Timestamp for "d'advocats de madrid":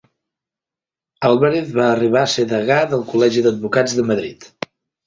3.49-4.53